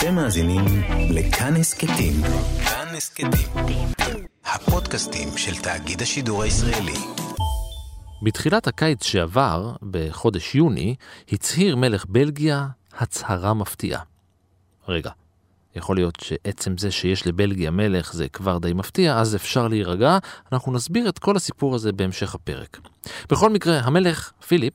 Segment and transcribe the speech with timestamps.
[0.00, 0.64] אתם מאזינים
[1.10, 2.12] לכאן הסכתים.
[2.64, 3.88] כאן הסכתים.
[4.44, 6.98] הפודקאסטים של תאגיד השידור הישראלי.
[8.22, 10.94] בתחילת הקיץ שעבר, בחודש יוני,
[11.32, 12.66] הצהיר מלך בלגיה
[12.98, 14.02] הצהרה מפתיעה.
[14.88, 15.10] רגע,
[15.76, 20.18] יכול להיות שעצם זה שיש לבלגיה מלך זה כבר די מפתיע, אז אפשר להירגע,
[20.52, 22.80] אנחנו נסביר את כל הסיפור הזה בהמשך הפרק.
[23.30, 24.74] בכל מקרה, המלך פיליפ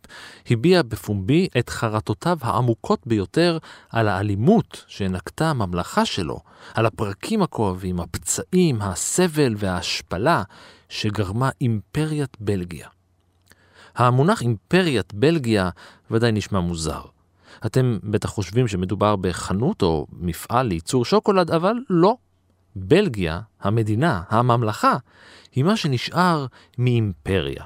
[0.49, 3.57] הביע בפומבי את חרטותיו העמוקות ביותר
[3.89, 6.39] על האלימות שנקטה הממלכה שלו,
[6.73, 10.43] על הפרקים הכואבים, הפצעים, הסבל וההשפלה
[10.89, 12.87] שגרמה אימפריית בלגיה.
[13.95, 15.69] המונח אימפריית בלגיה
[16.11, 17.14] ודאי נשמע מוזר.
[17.65, 22.15] אתם בטח חושבים שמדובר בחנות או מפעל לייצור שוקולד, אבל לא.
[22.75, 24.97] בלגיה, המדינה, הממלכה,
[25.51, 26.45] היא מה שנשאר
[26.77, 27.63] מאימפריה.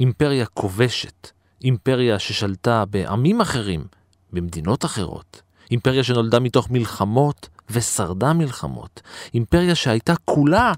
[0.00, 1.30] אימפריה כובשת,
[1.64, 3.84] אימפריה ששלטה בעמים אחרים,
[4.32, 9.00] במדינות אחרות, אימפריה שנולדה מתוך מלחמות ושרדה מלחמות,
[9.34, 10.72] אימפריה שהייתה כולה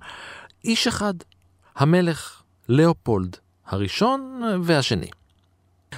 [0.64, 1.14] איש אחד,
[1.76, 5.10] המלך לאופולד הראשון והשני.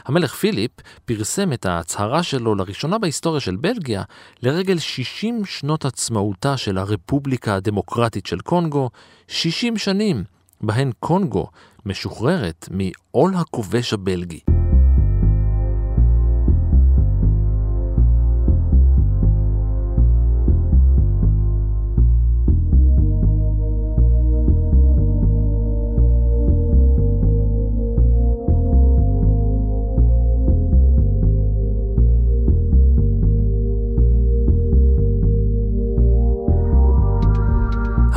[0.05, 0.70] המלך פיליפ
[1.05, 4.03] פרסם את ההצהרה שלו לראשונה בהיסטוריה של בלגיה
[4.42, 8.91] לרגל 60 שנות עצמאותה של הרפובליקה הדמוקרטית של קונגו,
[9.28, 10.25] 60 שנים
[10.61, 11.47] בהן קונגו
[11.86, 14.58] משוחררת מעול הכובש הבלגי.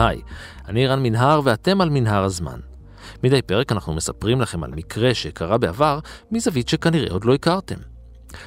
[0.08, 0.22] היי,
[0.68, 2.60] אני רן מנהר ואתם על מנהר הזמן.
[3.24, 6.00] מדי פרק אנחנו מספרים לכם על מקרה שקרה בעבר
[6.32, 7.76] מזווית שכנראה עוד לא הכרתם.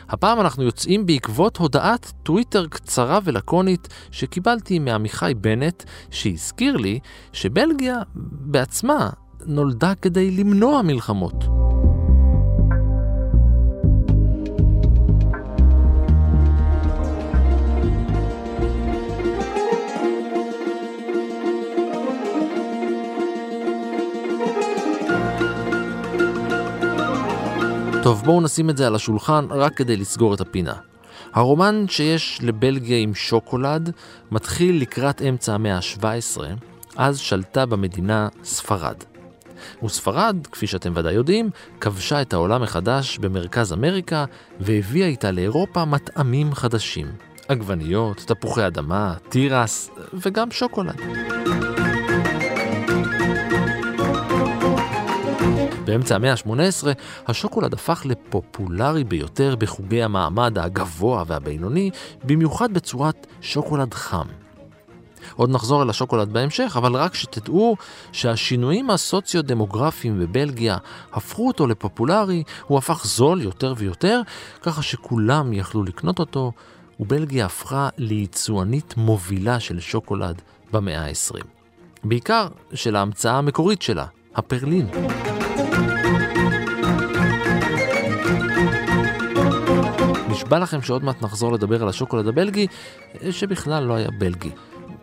[0.08, 6.98] הפעם אנחנו יוצאים בעקבות הודעת טוויטר קצרה ולקונית שקיבלתי מעמיחי בנט, שהזכיר לי
[7.32, 9.10] שבלגיה בעצמה
[9.46, 11.44] נולדה כדי למנוע מלחמות.
[28.04, 30.72] טוב, בואו נשים את זה על השולחן רק כדי לסגור את הפינה.
[31.32, 33.90] הרומן שיש לבלגיה עם שוקולד
[34.30, 36.40] מתחיל לקראת אמצע המאה ה-17,
[36.96, 38.94] אז שלטה במדינה ספרד.
[39.84, 41.50] וספרד, כפי שאתם ודאי יודעים,
[41.80, 44.24] כבשה את העולם מחדש במרכז אמריקה
[44.60, 47.06] והביאה איתה לאירופה מטעמים חדשים.
[47.48, 51.00] עגבניות, תפוחי אדמה, תירס וגם שוקולד.
[55.94, 56.86] באמצע המאה ה-18,
[57.26, 61.90] השוקולד הפך לפופולרי ביותר בחוגי המעמד הגבוה והבינוני,
[62.24, 64.26] במיוחד בצורת שוקולד חם.
[65.36, 67.76] עוד נחזור אל השוקולד בהמשך, אבל רק שתדעו
[68.12, 70.76] שהשינויים הסוציו-דמוגרפיים בבלגיה
[71.12, 74.20] הפכו אותו לפופולרי, הוא הפך זול יותר ויותר,
[74.62, 76.52] ככה שכולם יכלו לקנות אותו,
[77.00, 81.44] ובלגיה הפכה ליצואנית מובילה של שוקולד במאה ה-20.
[82.04, 84.86] בעיקר של ההמצאה המקורית שלה, הפרלין.
[90.44, 92.66] נשבע לכם שעוד מעט נחזור לדבר על השוקולד הבלגי,
[93.30, 94.50] שבכלל לא היה בלגי.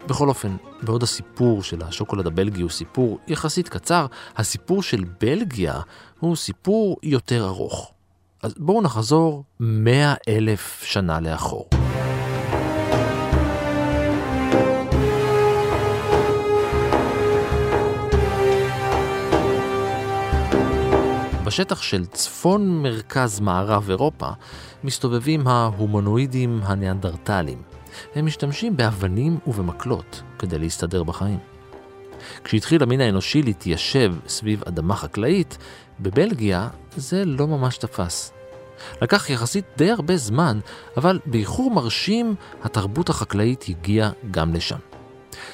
[0.07, 4.05] בכל אופן, בעוד הסיפור של השוקולד הבלגי הוא סיפור יחסית קצר,
[4.37, 5.79] הסיפור של בלגיה
[6.19, 7.93] הוא סיפור יותר ארוך.
[8.43, 11.80] אז בואו נחזור מאה אלף שנה לאחור.
[21.51, 24.29] בשטח של צפון מרכז מערב אירופה
[24.83, 27.61] מסתובבים ההומונואידים הניאנדרטליים.
[28.15, 31.39] הם משתמשים באבנים ובמקלות כדי להסתדר בחיים.
[32.43, 35.57] כשהתחיל המין האנושי להתיישב סביב אדמה חקלאית,
[35.99, 38.33] בבלגיה זה לא ממש תפס.
[39.01, 40.59] לקח יחסית די הרבה זמן,
[40.97, 44.90] אבל באיחור מרשים התרבות החקלאית הגיעה גם לשם.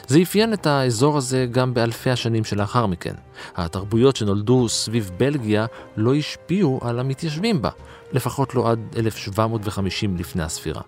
[0.07, 3.13] זה אפיין את האזור הזה גם באלפי השנים שלאחר מכן.
[3.55, 5.65] התרבויות שנולדו סביב בלגיה
[5.97, 7.69] לא השפיעו על המתיישבים בה,
[8.11, 10.81] לפחות לא עד 1750 לפני הספירה.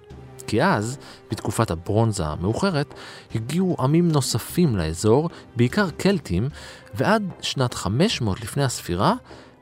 [0.48, 0.98] כי אז,
[1.32, 2.94] בתקופת הברונזה המאוחרת,
[3.36, 6.50] הגיעו עמים נוספים לאזור, בעיקר קלטים,
[6.94, 9.14] ועד שנת 500 לפני הספירה,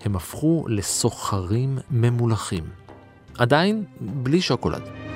[0.05, 2.63] הם הפכו לסוחרים ממולחים.
[3.37, 5.06] עדיין בלי שוקולד.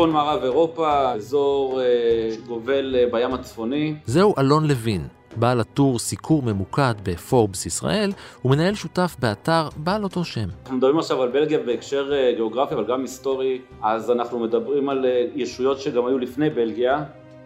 [0.00, 1.86] צפון מערב אירופה, אזור אה,
[2.34, 3.94] שגובל אה, בים הצפוני.
[4.06, 8.12] זהו אלון לוין, בעל הטור סיקור ממוקד בפורבס ישראל,
[8.44, 10.48] ומנהל שותף באתר בעל אותו שם.
[10.62, 15.06] אנחנו מדברים עכשיו על בלגיה בהקשר אה, גיאוגרפי, אבל גם היסטורי, אז אנחנו מדברים על
[15.34, 17.04] ישויות שגם היו לפני בלגיה,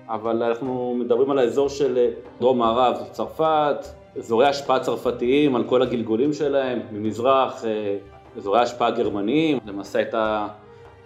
[0.08, 2.08] אבל אנחנו מדברים על האזור של
[2.40, 3.86] דרום מערב צרפת,
[4.18, 7.64] אזורי השפעה צרפתיים על כל הגלגולים שלהם, ממזרח
[8.36, 10.46] אזורי השפעה גרמניים, למעשה הייתה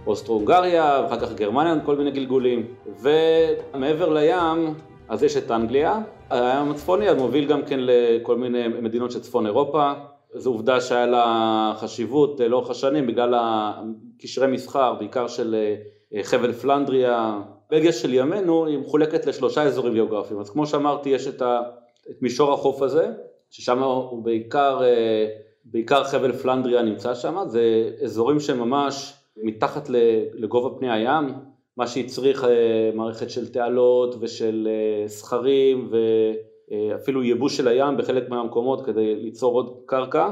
[0.09, 2.67] אוסטרו-הונגריה, ואחר כך גרמניה כל מיני גלגולים.
[3.01, 4.75] ומעבר לים,
[5.09, 6.01] אז יש את אנגליה.
[6.31, 9.93] הים הצפוני מוביל גם כן לכל מיני מדינות של צפון אירופה.
[10.35, 13.35] זו עובדה שהיה לה חשיבות לאורך השנים בגלל
[14.19, 15.57] קשרי מסחר, בעיקר של
[16.15, 17.41] אה, חבל פלנדריה.
[17.71, 20.41] בלגיה של ימינו היא מחולקת לשלושה אזורים גיאוגרפיים.
[20.41, 21.61] אז כמו שאמרתי, יש את, ה,
[22.11, 23.11] את מישור החוף הזה,
[23.51, 25.27] ששם הוא בעיקר, אה,
[25.65, 29.89] בעיקר חבל פלנדריה נמצא שם, זה אזורים שממש מתחת
[30.35, 31.35] לגובה פני הים,
[31.77, 35.91] מה שהצריך אה, מערכת של תעלות ושל אה, סכרים
[36.71, 40.31] ואפילו ייבוש של הים בחלק מהמקומות כדי ליצור עוד קרקע.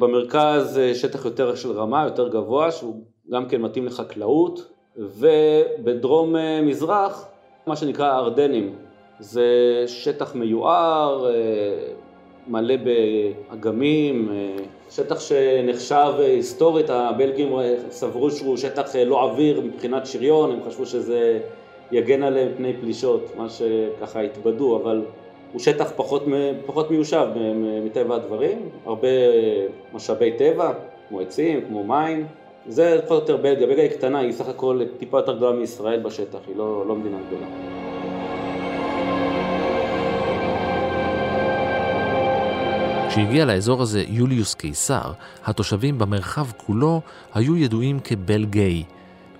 [0.00, 7.28] במרכז שטח יותר של רמה, יותר גבוה, שהוא גם כן מתאים לחקלאות, ובדרום אה, מזרח,
[7.66, 8.76] מה שנקרא ארדנים,
[9.18, 9.44] זה
[9.86, 11.26] שטח מיוער,
[12.48, 14.28] מלא באגמים,
[14.90, 17.56] שטח שנחשב היסטורית, הבלגים
[17.90, 21.38] סברו שהוא שטח לא עביר מבחינת שריון, הם חשבו שזה
[21.92, 25.02] יגן עליהם פני פלישות, מה שככה התבדו, אבל
[25.52, 26.24] הוא שטח פחות,
[26.66, 27.26] פחות מיושב
[27.84, 29.08] מטבע הדברים, הרבה
[29.94, 30.72] משאבי טבע,
[31.08, 32.26] כמו עצים, כמו מים,
[32.66, 36.00] זה פחות או יותר בלגיה, בלגיה היא קטנה, היא סך הכל טיפה יותר גדולה מישראל
[36.00, 37.79] בשטח, היא לא, לא מדינה גדולה.
[43.10, 45.12] כשהגיע לאזור הזה יוליוס קיסר,
[45.44, 47.00] התושבים במרחב כולו
[47.34, 48.84] היו ידועים כבלגי,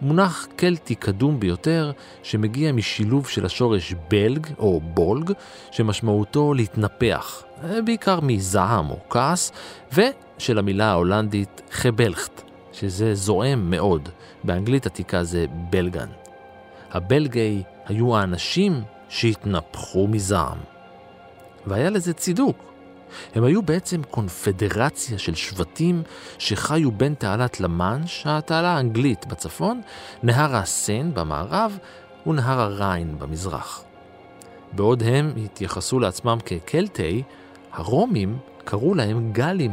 [0.01, 5.33] מונח קלטי קדום ביותר שמגיע משילוב של השורש בלג או בולג,
[5.71, 7.43] שמשמעותו להתנפח,
[7.85, 9.53] בעיקר מזעם או כעס,
[9.93, 14.09] ושל המילה ההולנדית חבלכט, שזה זועם מאוד,
[14.45, 16.09] באנגלית עתיקה זה בלגן.
[16.93, 20.59] הבלגי היו האנשים שהתנפחו מזעם.
[21.67, 22.70] והיה לזה צידוק.
[23.35, 26.03] הם היו בעצם קונפדרציה של שבטים
[26.39, 29.81] שחיו בין תעלת למאנש, התעלה האנגלית בצפון,
[30.23, 31.79] נהר הסן במערב
[32.27, 33.85] ונהר הריין במזרח.
[34.73, 37.23] בעוד הם התייחסו לעצמם כקלטי,
[37.73, 39.73] הרומים קראו להם גלים.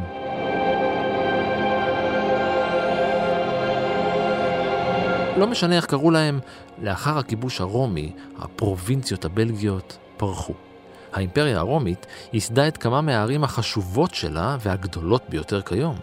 [5.38, 6.40] לא משנה איך קראו להם,
[6.82, 10.67] לאחר הכיבוש הרומי, הפרובינציות הבלגיות פרחו.
[11.14, 15.96] האימפריה הרומית ייסדה את כמה מהערים החשובות שלה והגדולות ביותר כיום.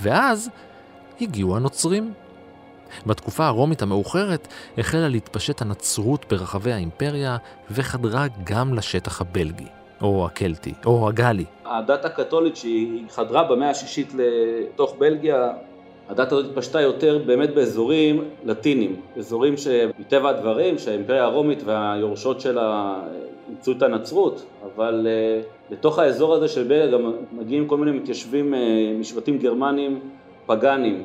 [0.00, 0.50] ואז
[1.20, 2.12] הגיעו הנוצרים.
[3.06, 7.36] בתקופה הרומית המאוחרת החלה להתפשט הנצרות ברחבי האימפריה
[7.70, 9.66] וחדרה גם לשטח הבלגי,
[10.02, 11.44] או הקלטי, או הגלי.
[11.64, 15.52] הדת הקתולית שהיא חדרה במאה השישית לתוך בלגיה,
[16.10, 22.96] הדת הזאת התפשטה יותר באמת באזורים לטינים, אזורים שמטבע הדברים שהאימפריה הרומית והיורשות שלה
[23.48, 28.56] אימצו את הנצרות, אבל uh, לתוך האזור הזה של גם מגיעים כל מיני מתיישבים uh,
[29.00, 30.00] משבטים גרמנים
[30.46, 31.02] פגאנים,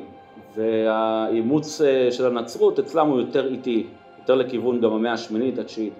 [0.56, 3.86] והאימוץ uh, של הנצרות אצלם הוא יותר איטי,
[4.18, 5.92] יותר לכיוון גם המאה השמינית התשיעית.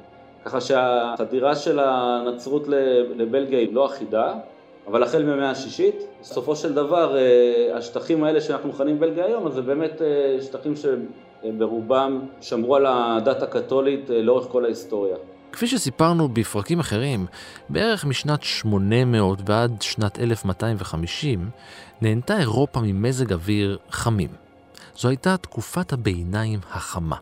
[0.44, 2.68] ככה שהחדירה של הנצרות
[3.16, 4.34] לבלגיה היא לא אחידה,
[4.86, 7.16] אבל החל מהמאה השישית, בסופו של דבר
[7.74, 10.00] השטחים האלה שאנחנו מכנים בלגיה היום, אז זה באמת
[10.40, 15.16] שטחים שברובם שמרו על הדת הקתולית לאורך כל ההיסטוריה.
[15.52, 17.26] כפי שסיפרנו בפרקים אחרים,
[17.68, 21.50] בערך משנת 800 ועד שנת 1250
[22.00, 24.30] נהנתה אירופה ממזג אוויר חמים.
[24.96, 27.16] זו הייתה תקופת הביניים החמה.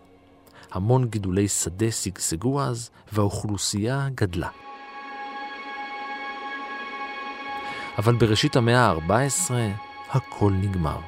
[0.72, 4.48] המון גידולי שדה שגשגו אז, והאוכלוסייה גדלה.
[7.98, 9.50] אבל בראשית המאה ה-14
[10.10, 10.98] הכל נגמר.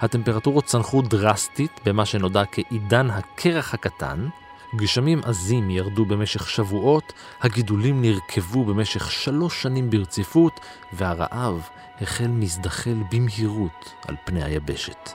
[0.00, 4.28] הטמפרטורות צנחו דרסטית במה שנודע כעידן הקרח הקטן,
[4.76, 10.60] גשמים עזים ירדו במשך שבועות, הגידולים נרקבו במשך שלוש שנים ברציפות,
[10.92, 11.68] והרעב
[12.00, 15.10] החל מזדחל במהירות על פני היבשת.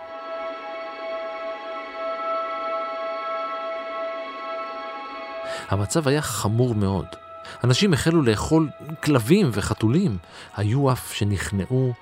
[5.70, 7.27] המצב היה חמור מאוד.
[7.64, 8.70] אנשים החלו לאכול
[9.04, 10.18] כלבים וחתולים,
[10.56, 11.94] היו אף שנכנעו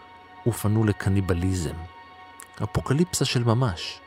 [0.48, 1.76] ופנו לקניבליזם.
[2.64, 4.00] אפוקליפסה של ממש.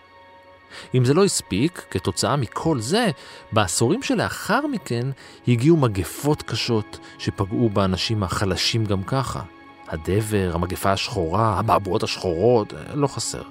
[0.95, 3.11] אם זה לא הספיק, כתוצאה מכל זה,
[3.53, 5.07] בעשורים שלאחר מכן
[5.49, 9.43] הגיעו מגפות קשות שפגעו באנשים החלשים גם ככה.
[9.89, 13.43] הדבר, המגפה השחורה, המעבורות השחורות, לא חסר.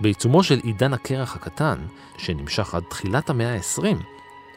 [0.00, 1.78] בעיצומו של עידן הקרח הקטן,
[2.18, 3.96] שנמשך עד תחילת המאה ה-20,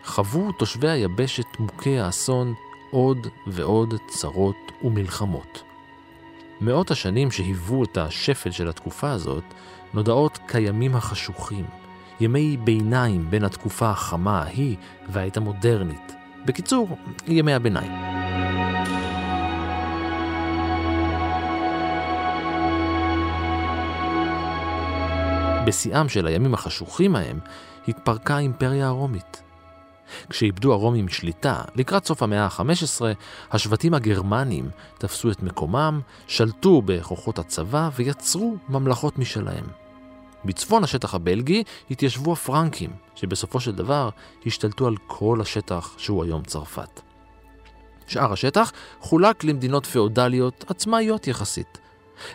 [0.05, 2.53] חוו תושבי היבשת מוכי האסון
[2.91, 5.63] עוד ועוד צרות ומלחמות.
[6.61, 9.43] מאות השנים שהיוו את השפל של התקופה הזאת
[9.93, 11.65] נודעות כימים החשוכים,
[12.19, 14.75] ימי ביניים בין התקופה החמה ההיא
[15.09, 16.13] והעת המודרנית.
[16.45, 16.97] בקיצור,
[17.27, 17.91] ימי הביניים.
[25.65, 27.39] בשיאם של הימים החשוכים ההם,
[27.87, 29.41] התפרקה האימפריה הרומית.
[30.29, 33.01] כשאיבדו הרומים שליטה, לקראת סוף המאה ה-15,
[33.51, 39.65] השבטים הגרמנים תפסו את מקומם, שלטו בכוחות הצבא ויצרו ממלכות משלהם.
[40.45, 44.09] בצפון השטח הבלגי התיישבו הפרנקים, שבסופו של דבר
[44.45, 47.01] השתלטו על כל השטח שהוא היום צרפת.
[48.07, 51.84] שאר השטח חולק למדינות פאודליות עצמאיות יחסית.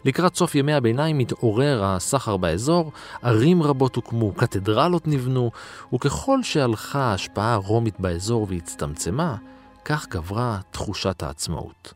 [0.04, 5.50] לקראת סוף ימי הביניים התעורר הסחר באזור, ערים רבות הוקמו, קתדרלות נבנו,
[5.94, 9.36] וככל שהלכה ההשפעה הרומית באזור והצטמצמה,
[9.84, 11.94] כך גברה תחושת העצמאות.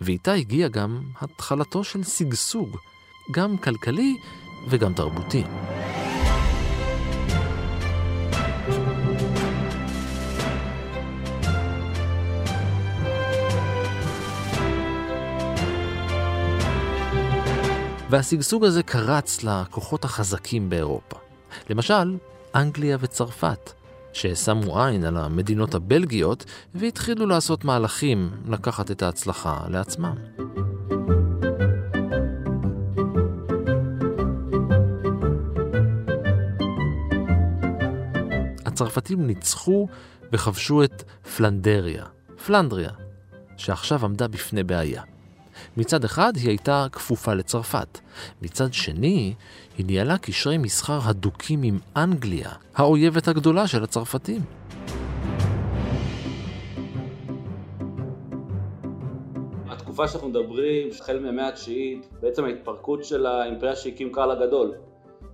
[0.00, 2.76] ואיתה הגיע גם התחלתו של שגשוג,
[3.32, 4.16] גם כלכלי
[4.68, 5.44] וגם תרבותי.
[18.10, 21.16] והשגשוג הזה קרץ לכוחות החזקים באירופה.
[21.70, 22.16] למשל,
[22.54, 23.72] אנגליה וצרפת,
[24.12, 30.14] ששמו עין על המדינות הבלגיות והתחילו לעשות מהלכים לקחת את ההצלחה לעצמם.
[38.66, 39.88] הצרפתים ניצחו
[40.32, 41.02] וכבשו את
[41.36, 42.04] פלנדריה,
[42.46, 42.90] פלנדריה,
[43.56, 45.02] שעכשיו עמדה בפני בעיה.
[45.78, 47.98] מצד אחד היא הייתה כפופה לצרפת,
[48.42, 49.34] מצד שני
[49.78, 54.40] היא ניהלה קשרי מסחר הדוקים עם אנגליה, האויבת הגדולה של הצרפתים.
[59.68, 64.74] התקופה שאנחנו מדברים, החל מהמאה התשיעית, בעצם ההתפרקות של האימפריה שהקים קרל הגדול,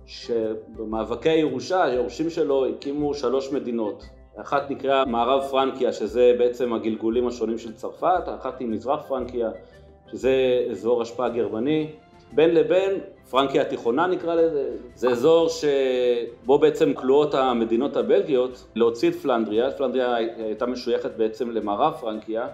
[0.05, 4.05] שבמאבקי הירושה, היורשים שלו הקימו שלוש מדינות.
[4.41, 9.49] אחת נקראה מערב פרנקיה, שזה בעצם הגלגולים השונים של צרפת, אחת היא מזרח פרנקיה,
[10.11, 11.87] שזה אזור השפעה גרמני.
[12.31, 19.15] בין לבין, פרנקיה התיכונה נקרא לזה, זה אזור שבו בעצם כלואות המדינות הבלגיות להוציא את
[19.15, 22.47] פלנדריה, פלנדריה הייתה משויכת בעצם למערב פרנקיה,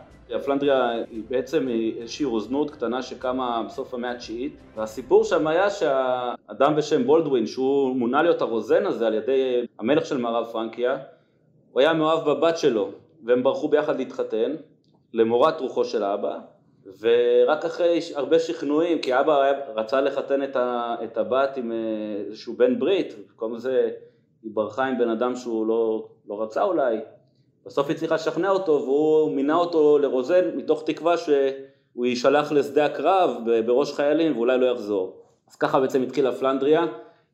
[0.46, 1.68] פלנדריה היא בעצם
[2.00, 4.56] איזושהי רוזנות קטנה שקמה בסוף המאה התשיעית.
[4.76, 10.18] והסיפור שם היה שהאדם בשם בולדווין שהוא מונה להיות הרוזן הזה על ידי המלך של
[10.18, 10.98] מערב פרנקיה
[11.72, 12.90] הוא היה מאוהב בבת שלו
[13.26, 14.56] והם ברחו ביחד להתחתן
[15.14, 16.40] למורת רוחו של האבא
[17.00, 20.44] ורק אחרי הרבה שכנועים, כי אבא רצה לחתן
[21.04, 21.78] את, הבת עם אה,
[22.26, 23.90] איזשהו בן ברית, במקום זה
[24.44, 26.98] היא ברחה עם בן אדם שהוא לא, לא רצה אולי,
[27.66, 33.32] בסוף היא צריכה לשכנע אותו והוא מינה אותו לרוזן מתוך תקווה שהוא יישלח לשדה הקרב
[33.66, 35.22] בראש חיילים ואולי לא יחזור.
[35.50, 36.86] אז ככה בעצם התחילה פלנדריה,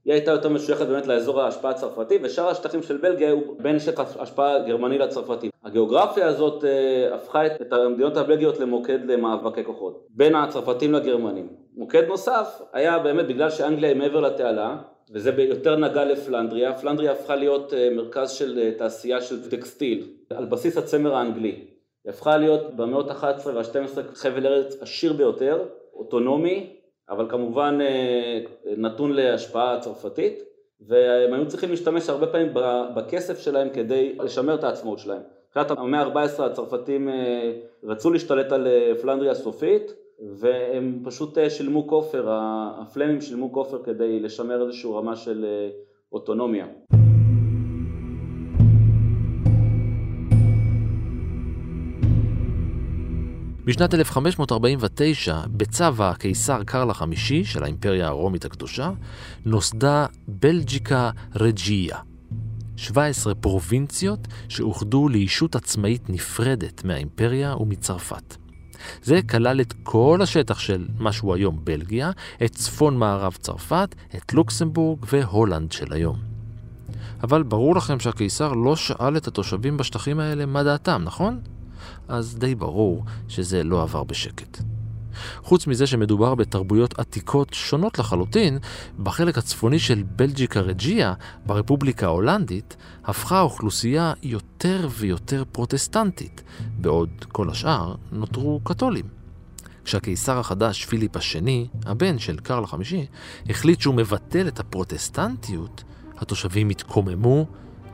[0.07, 4.17] היא הייתה יותר משויכת באמת לאזור ההשפעה הצרפתי ושאר השטחים של בלגיה היו בין שטח
[4.19, 5.49] השפעה גרמני לצרפתי.
[5.63, 11.47] הגיאוגרפיה הזאת אה, הפכה את המדינות הבלגיות למוקד למאבקי כוחות, בין הצרפתים לגרמנים.
[11.75, 14.77] מוקד נוסף היה באמת בגלל שאנגליה היא מעבר לתעלה,
[15.13, 20.45] וזה יותר נגע לפלנדריה, פלנדריה הפכה להיות אה, מרכז של אה, תעשייה של טקסטיל, על
[20.45, 21.49] בסיס הצמר האנגלי.
[22.03, 26.76] היא הפכה להיות במאות ה-11 וה-12 חבל ארץ עשיר ביותר, אוטונומי,
[27.09, 27.79] אבל כמובן
[28.77, 30.43] נתון להשפעה צרפתית,
[30.81, 32.53] והם היו צריכים להשתמש הרבה פעמים
[32.95, 35.21] בכסף שלהם כדי לשמר את העצמאות שלהם.
[35.57, 39.93] בתחילת המאה ה-14 הצרפתים אה, רצו להשתלט על אה, פלנדריה סופית
[40.31, 45.45] והם פשוט אה, שילמו כופר, הפלמים שילמו כופר כדי לשמר איזושהי רמה של
[46.11, 46.67] אוטונומיה.
[53.67, 58.91] בשנת 1549, בצו הקיסר קרל החמישי של האימפריה הרומית הקדושה,
[59.45, 61.97] נוסדה בלג'יקה רג'יה,
[62.77, 68.35] 17 פרובינציות שאוחדו לישות עצמאית נפרדת מהאימפריה ומצרפת.
[69.03, 72.11] זה כלל את כל השטח של מה שהוא היום בלגיה,
[72.45, 76.17] את צפון מערב צרפת, את לוקסמבורג והולנד של היום.
[77.23, 81.39] אבל ברור לכם שהקיסר לא שאל את התושבים בשטחים האלה מה דעתם, נכון?
[82.07, 84.57] אז די ברור שזה לא עבר בשקט.
[85.43, 88.59] חוץ מזה שמדובר בתרבויות עתיקות שונות לחלוטין,
[88.99, 91.13] בחלק הצפוני של בלג'יקה רג'יה,
[91.45, 92.75] ברפובליקה ההולנדית,
[93.05, 96.43] הפכה האוכלוסייה יותר ויותר פרוטסטנטית,
[96.77, 99.05] בעוד כל השאר נותרו קתולים.
[99.85, 103.05] כשהקיסר החדש, פיליפ השני, הבן של קרל החמישי,
[103.49, 105.83] החליט שהוא מבטל את הפרוטסטנטיות,
[106.17, 107.45] התושבים התקוממו,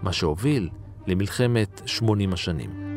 [0.01, 0.69] מה שהוביל
[1.07, 2.92] למלחמת 80 השנים.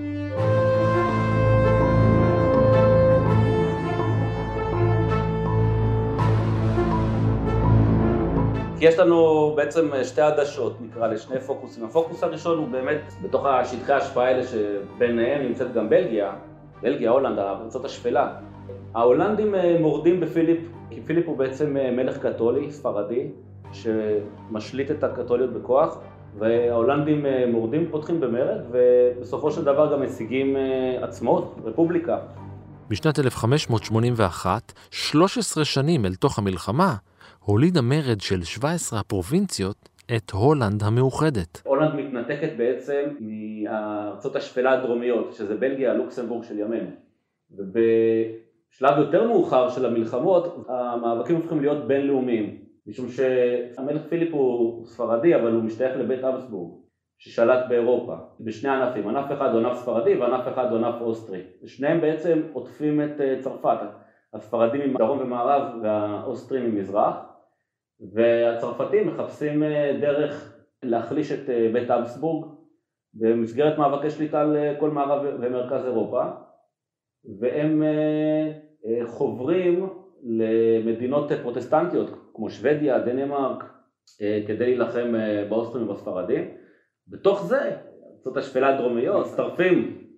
[8.79, 11.85] כי יש לנו בעצם שתי עדשות, נקרא לשני פוקוסים.
[11.85, 16.33] הפוקוס הראשון הוא באמת בתוך השטחי ההשפעה האלה שביניהם נמצאת גם בלגיה,
[16.83, 18.35] בלגיה, הולנד, הארצות השפלה.
[18.95, 20.59] ההולנדים אה, מורדים בפיליפ,
[20.91, 23.29] כי פיליפ הוא בעצם אה, מלך קתולי, ספרדי,
[23.73, 25.99] שמשליט את הקתוליות בכוח,
[26.39, 30.57] וההולנדים אה, מורדים, פותחים במרד, ובסופו של דבר גם משיגים
[31.03, 32.19] עצמאות, רפובליקה.
[32.89, 36.95] בשנת 1581, 13 שנים אל תוך המלחמה,
[37.47, 41.63] הוליד המרד של 17 הפרובינציות את הולנד המאוחדת.
[41.65, 46.91] הולנד מתנתקת בעצם מארצות השפלה הדרומיות, שזה בלגיה, לוקסמבורג של ימינו.
[47.51, 52.59] ובשלב יותר מאוחר של המלחמות, המאבקים הופכים להיות בינלאומיים.
[52.87, 56.75] משום שהמלך פיליפ הוא ספרדי, אבל הוא משתייך לבית אבסבורג,
[57.19, 61.43] ששלט באירופה, בשני ענפים, ענף אחד הוא ענף ספרדי וענף אחד הוא ענף אוסטרי.
[61.63, 63.79] ושניהם בעצם עוטפים את אה, צרפת,
[64.35, 67.36] הספרדים מדרום ומערב והאוסטרים ממזרח.
[68.01, 72.49] והצרפתים מחפשים אה, דרך להחליש את אה, בית אבסבורג
[73.15, 76.25] במסגרת מאבקי שליטה על אה, כל מערב ומרכז אירופה
[77.41, 77.83] והם
[79.05, 79.89] חוברים
[80.23, 83.65] למדינות פרוטסטנטיות כמו שוודיה, דנמרק
[84.47, 85.15] כדי להילחם
[85.49, 86.51] באוסטרים ובספרדים.
[87.09, 87.77] בתוך זה,
[88.13, 90.09] ארצות השפלה הדרומיות מצטרפים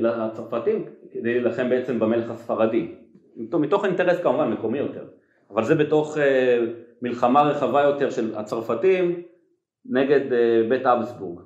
[0.00, 2.94] לצרפתים כדי להילחם בעצם במלך הספרדי.
[3.36, 5.04] מתוך אינטרס כמובן מקומי יותר.
[5.50, 6.58] אבל זה בתוך אה,
[7.02, 9.22] מלחמה רחבה יותר של הצרפתים
[9.86, 11.40] נגד אה, בית אבסבורג.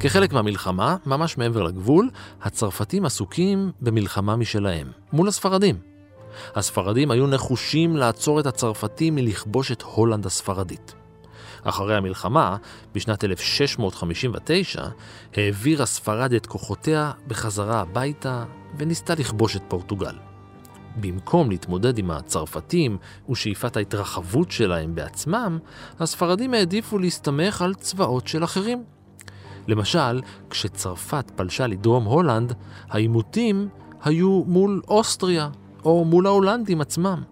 [0.00, 2.08] כחלק מהמלחמה, ממש מעבר לגבול,
[2.42, 5.76] הצרפתים עסוקים במלחמה משלהם, מול הספרדים.
[6.54, 11.01] הספרדים היו נחושים לעצור את הצרפתים מלכבוש את הולנד הספרדית.
[11.64, 12.56] אחרי המלחמה,
[12.94, 14.84] בשנת 1659,
[15.36, 18.44] העבירה ספרד את כוחותיה בחזרה הביתה
[18.78, 20.14] וניסתה לכבוש את פורטוגל.
[21.00, 22.96] במקום להתמודד עם הצרפתים
[23.30, 25.58] ושאיפת ההתרחבות שלהם בעצמם,
[26.00, 28.84] הספרדים העדיפו להסתמך על צבאות של אחרים.
[29.68, 32.52] למשל, כשצרפת פלשה לדרום הולנד,
[32.88, 33.68] העימותים
[34.02, 35.48] היו מול אוסטריה
[35.84, 37.22] או מול ההולנדים עצמם.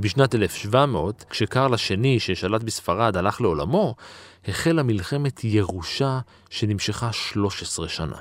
[0.00, 3.94] בשנת 1700, כשקרל השני ששלט בספרד הלך לעולמו,
[4.48, 8.16] החלה מלחמת ירושה שנמשכה 13 שנה.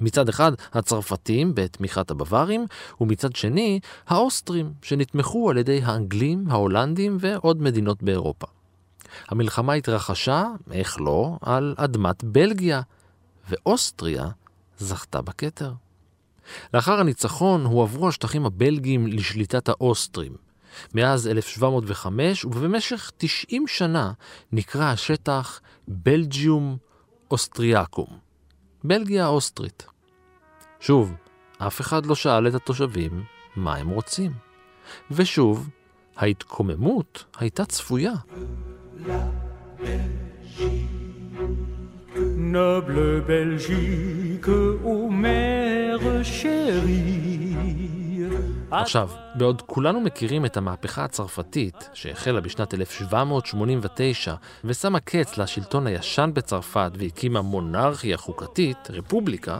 [0.00, 2.66] מצד אחד הצרפתים בתמיכת הבווארים,
[3.00, 8.46] ומצד שני האוסטרים שנתמכו על ידי האנגלים, ההולנדים ועוד מדינות באירופה.
[9.28, 12.80] המלחמה התרחשה, איך לא, על אדמת בלגיה,
[13.48, 14.28] ואוסטריה
[14.78, 15.72] זכתה בכתר.
[16.74, 20.32] לאחר הניצחון הועברו השטחים הבלגיים לשליטת האוסטרים,
[20.94, 24.12] מאז 1705, ובמשך 90 שנה
[24.52, 26.76] נקרא השטח בלג'יום
[27.30, 28.18] אוסטריאקום,
[28.84, 29.86] בלגיה האוסטרית.
[30.80, 31.14] שוב,
[31.58, 33.24] אף אחד לא שאל את התושבים
[33.56, 34.32] מה הם רוצים.
[35.10, 35.68] ושוב,
[36.16, 38.12] ההתקוממות הייתה צפויה.
[42.52, 44.48] Noble Belgique,
[44.84, 47.47] ô mère chérie
[48.70, 56.90] עכשיו, בעוד כולנו מכירים את המהפכה הצרפתית, שהחלה בשנת 1789 ושמה קץ לשלטון הישן בצרפת
[56.94, 59.58] והקימה מונרכיה חוקתית, רפובליקה,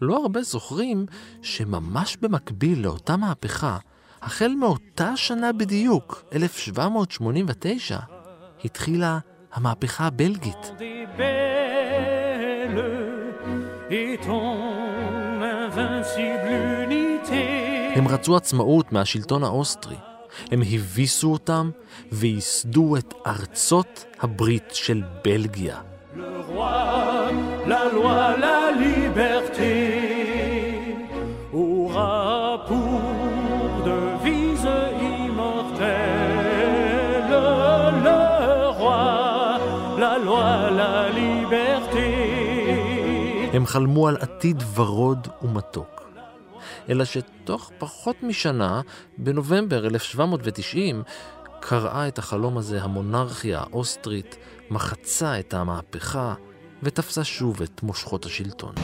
[0.00, 1.06] לא הרבה זוכרים
[1.42, 3.78] שממש במקביל לאותה מהפכה,
[4.22, 7.98] החל מאותה שנה בדיוק, 1789,
[8.64, 9.18] התחילה
[9.52, 10.72] המהפכה הבלגית.
[13.90, 14.73] Et ton
[18.14, 19.96] רצו עצמאות מהשלטון האוסטרי.
[20.50, 21.70] הם הביסו אותם
[22.12, 25.80] וייסדו את ארצות הברית של בלגיה.
[43.52, 46.03] הם חלמו על עתיד ורוד ומתוק.
[46.88, 48.80] אלא שתוך פחות משנה,
[49.18, 51.02] בנובמבר 1790,
[51.60, 54.36] קראה את החלום הזה המונרכיה האוסטרית,
[54.70, 56.34] מחצה את המהפכה
[56.82, 58.74] ותפסה שוב את מושכות השלטון.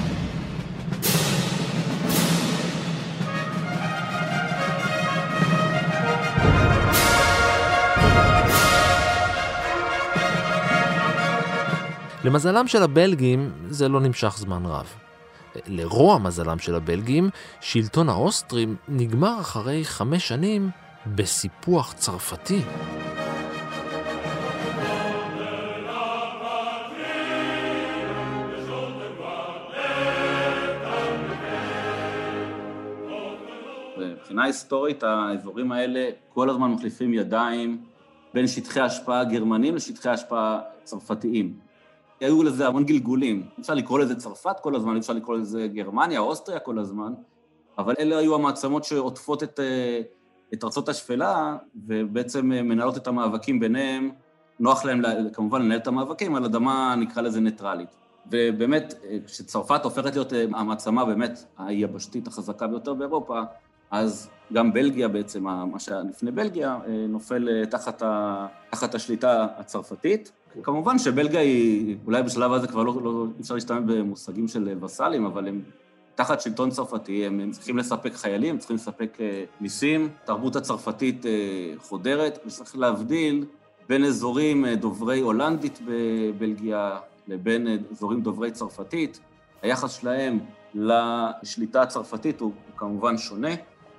[12.25, 15.00] למזלם של הבלגים זה לא נמשך זמן רב.
[15.67, 20.71] לרוע מזלם של הבלגים, שלטון האוסטרים נגמר אחרי חמש שנים
[21.07, 22.61] בסיפוח צרפתי.
[34.31, 37.85] מבחינה היסטורית, האזורים האלה כל הזמן מחליפים ידיים
[38.35, 41.70] בין שטחי השפעה גרמנים לשטחי השפעה צרפתיים.
[42.21, 43.47] היו לזה המון גלגולים.
[43.61, 47.13] אפשר לקרוא לזה צרפת כל הזמן, אפשר לקרוא לזה גרמניה, אוסטריה כל הזמן,
[47.79, 50.01] אבל אלה היו המעצמות שעוטפות את, אה,
[50.55, 51.57] את ארצות השפלה,
[51.87, 54.11] ובעצם אה, מנהלות את המאבקים ביניהם.
[54.61, 55.03] נוח להם
[55.33, 57.97] כמובן לנהל את המאבקים על אדמה, נקרא לזה ניטרלית.
[58.31, 63.41] ובאמת, אה, כשצרפת הופכת להיות המעצמה באמת היבשתית החזקה ביותר באירופה,
[63.91, 66.79] אז גם בלגיה בעצם, מה שהיה לפני בלגיה,
[67.09, 70.33] נופל תחת, ה, תחת השליטה הצרפתית.
[70.63, 75.49] כמובן שבלגיה היא, אולי בשלב הזה כבר לא, לא אפשר להשתמש במושגים של וסאלים, אבל
[75.49, 75.63] הם
[76.15, 81.31] תחת שלטון צרפתי, הם, הם צריכים לספק חיילים, צריכים לספק אה, מיסים, התרבות הצרפתית אה,
[81.79, 83.45] חודרת, וצריך להבדיל
[83.89, 89.21] בין אזורים אה, דוברי הולנדית בבלגיה לבין אה, אזורים דוברי צרפתית.
[89.63, 90.39] היחס שלהם
[90.75, 93.51] לשליטה הצרפתית הוא, הוא כמובן שונה.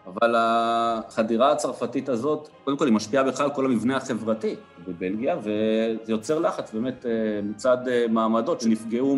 [0.07, 4.55] אבל החדירה הצרפתית הזאת, קודם כל היא משפיעה בכלל על כל המבנה החברתי
[4.87, 7.11] בבלגיה, וזה יוצר לחץ באמת אה,
[7.43, 9.17] מצד אה, מעמדות שנפגעו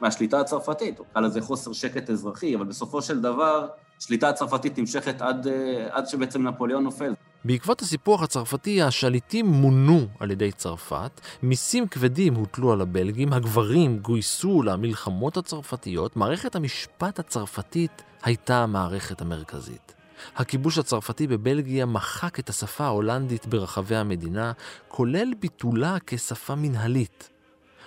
[0.00, 5.46] מהשליטה הצרפתית, נקרא לזה חוסר שקט אזרחי, אבל בסופו של דבר, שליטה הצרפתית נמשכת עד,
[5.46, 7.12] אה, עד שבעצם נפוליאון נופל.
[7.44, 14.62] בעקבות הסיפוח הצרפתי, השליטים מונו על ידי צרפת, מיסים כבדים הוטלו על הבלגים, הגברים גויסו
[14.62, 19.94] למלחמות הצרפתיות, מערכת המשפט הצרפתית הייתה המערכת המרכזית.
[20.36, 24.52] הכיבוש הצרפתי בבלגיה מחק את השפה ההולנדית ברחבי המדינה,
[24.88, 27.30] כולל ביטולה כשפה מנהלית.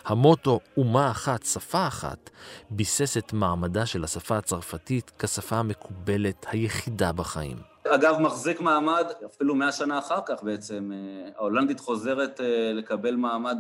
[0.06, 2.30] המוטו "אומה אחת, שפה אחת"
[2.70, 7.73] ביסס את מעמדה של השפה הצרפתית כשפה המקובלת היחידה בחיים.
[7.88, 10.92] אגב, מחזיק מעמד אפילו מאה שנה אחר כך בעצם.
[10.94, 13.58] אה, ההולנדית חוזרת אה, לקבל מעמד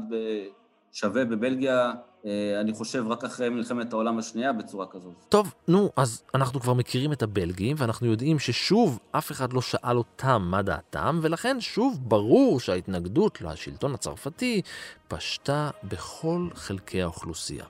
[0.94, 1.92] שווה בבלגיה,
[2.26, 5.14] אה, אני חושב, רק אחרי מלחמת העולם השנייה בצורה כזאת.
[5.30, 9.98] טוב, נו, אז אנחנו כבר מכירים את הבלגים, ואנחנו יודעים ששוב אף אחד לא שאל
[9.98, 14.62] אותם מה דעתם, ולכן שוב ברור שההתנגדות לשלטון הצרפתי
[15.08, 17.66] פשטה בכל חלקי האוכלוסייה.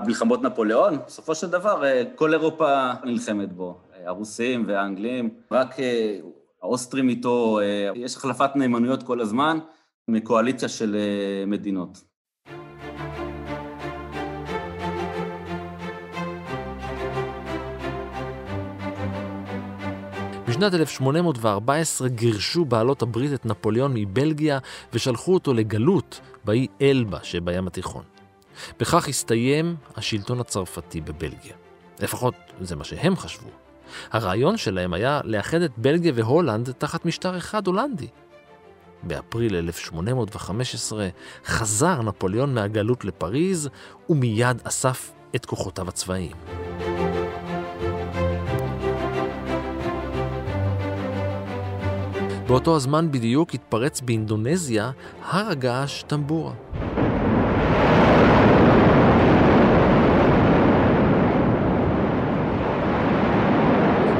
[0.00, 1.82] מלחמות נפוליאון, בסופו של דבר
[2.14, 3.78] כל אירופה נלחמת בו.
[4.06, 6.18] הרוסים והאנגלים, רק אה,
[6.62, 9.58] האוסטרים איתו, אה, יש החלפת נאמנויות כל הזמן
[10.08, 12.04] מקואליציה של אה, מדינות.
[20.48, 24.58] בשנת 1814 גירשו בעלות הברית את נפוליאון מבלגיה
[24.92, 28.02] ושלחו אותו לגלות באי אלבה שבים התיכון.
[28.80, 31.56] בכך הסתיים השלטון הצרפתי בבלגיה.
[32.00, 33.63] לפחות זה מה שהם חשבו.
[34.10, 38.08] הרעיון שלהם היה לאחד את בלגיה והולנד תחת משטר אחד הולנדי.
[39.02, 41.08] באפריל 1815
[41.46, 43.68] חזר נפוליאון מהגלות לפריז
[44.08, 46.36] ומיד אסף את כוחותיו הצבאיים.
[52.46, 54.90] באותו הזמן בדיוק התפרץ באינדונזיה
[55.22, 56.52] הר הגעש טמבורה.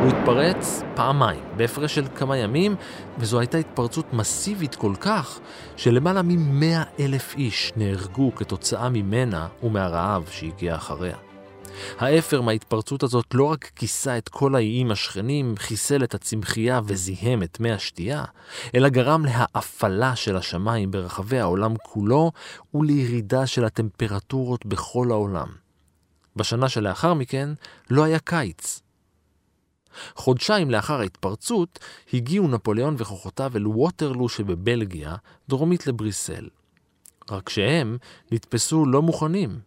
[0.05, 2.77] הוא התפרץ פעמיים, בהפרש של כמה ימים,
[3.19, 5.41] וזו הייתה התפרצות מסיבית כל כך,
[5.77, 11.17] שלמעלה מ-100 אלף איש נהרגו כתוצאה ממנה ומהרעב שהגיע אחריה.
[11.99, 17.61] האפר מההתפרצות הזאת לא רק כיסה את כל האיים השכנים, חיסל את הצמחייה וזיהם את
[17.61, 18.25] מי השתייה,
[18.75, 22.33] אלא גרם להאפלה של השמיים ברחבי העולם כולו
[22.75, 25.49] ולירידה של הטמפרטורות בכל העולם.
[26.37, 27.49] בשנה שלאחר מכן
[27.91, 28.84] לא היה קיץ,
[30.15, 31.79] חודשיים לאחר ההתפרצות,
[32.13, 35.15] הגיעו נפוליאון וכוחותיו אל ווטרלו שבבלגיה,
[35.49, 36.49] דרומית לבריסל.
[37.31, 37.99] רק שהם
[38.33, 39.59] נתפסו לא מוכנים.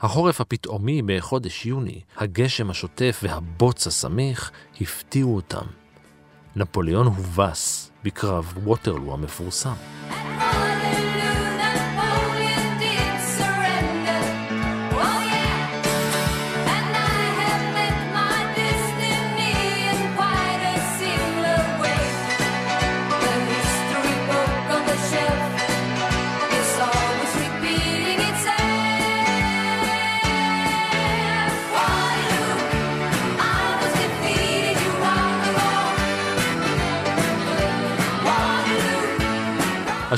[0.00, 5.66] החורף הפתאומי בחודש יוני, הגשם השוטף והבוץ הסמיך הפתיעו אותם.
[6.56, 9.74] נפוליאון הובס בקרב ווטרלו המפורסם.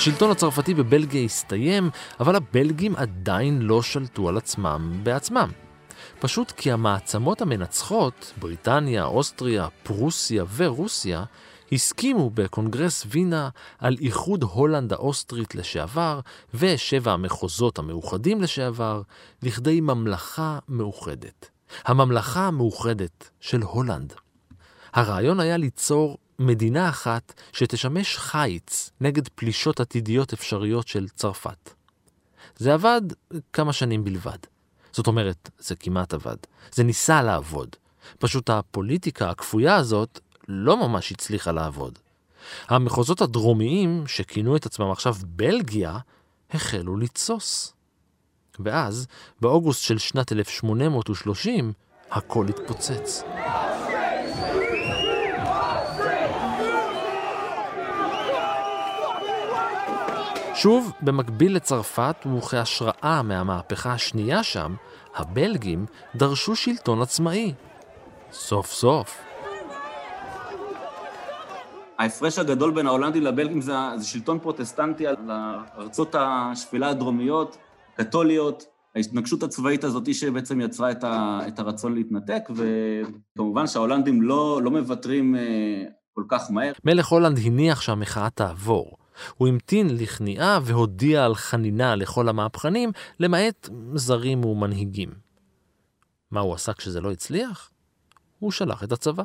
[0.00, 5.50] השלטון הצרפתי בבלגיה הסתיים, אבל הבלגים עדיין לא שלטו על עצמם בעצמם.
[6.20, 11.24] פשוט כי המעצמות המנצחות, בריטניה, אוסטריה, פרוסיה ורוסיה,
[11.72, 16.20] הסכימו בקונגרס וינה על איחוד הולנד האוסטרית לשעבר
[16.54, 19.02] ושבע המחוזות המאוחדים לשעבר
[19.42, 21.50] לכדי ממלכה מאוחדת.
[21.84, 24.12] הממלכה המאוחדת של הולנד.
[24.92, 31.70] הרעיון היה ליצור מדינה אחת שתשמש חיץ נגד פלישות עתידיות אפשריות של צרפת.
[32.56, 33.00] זה עבד
[33.52, 34.38] כמה שנים בלבד.
[34.92, 36.36] זאת אומרת, זה כמעט עבד.
[36.72, 37.76] זה ניסה לעבוד.
[38.18, 41.98] פשוט הפוליטיקה הכפויה הזאת לא ממש הצליחה לעבוד.
[42.68, 45.98] המחוזות הדרומיים, שכינו את עצמם עכשיו בלגיה,
[46.50, 47.72] החלו לתסוס.
[48.60, 49.06] ואז,
[49.40, 51.72] באוגוסט של שנת 1830,
[52.10, 53.22] הכל התפוצץ.
[60.62, 64.74] שוב, במקביל לצרפת וכהשראה מהמהפכה השנייה שם,
[65.14, 67.54] הבלגים דרשו שלטון עצמאי.
[68.32, 69.18] סוף סוף.
[71.98, 77.56] ההפרש הגדול בין ההולנדים לבלגים זה, זה שלטון פרוטסטנטי על הארצות השפלה הדרומיות,
[77.96, 78.64] קתוליות,
[78.96, 82.42] ההתנגשות הצבאית הזאת היא שבעצם יצרה את, ה, את הרצון להתנתק,
[83.34, 85.40] וכמובן שההולנדים לא, לא מוותרים אה,
[86.12, 86.72] כל כך מהר.
[86.84, 89.00] מלך הולנד הניח שהמחאה תעבור.
[89.36, 95.10] הוא המתין לכניעה והודיע על חנינה לכל המהפכנים, למעט זרים ומנהיגים.
[96.30, 97.70] מה הוא עשה כשזה לא הצליח?
[98.38, 99.22] הוא שלח את הצבא.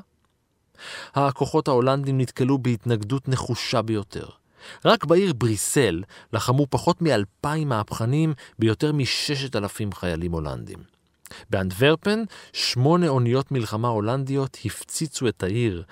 [1.13, 4.27] הכוחות ההולנדים נתקלו בהתנגדות נחושה ביותר.
[4.85, 6.03] רק בעיר בריסל
[6.33, 10.79] לחמו פחות מאלפיים מהפכנים ביותר מששת אלפים חיילים הולנדים.
[11.49, 15.83] באנטוורפן, שמונה אוניות מלחמה הולנדיות הפציצו את העיר,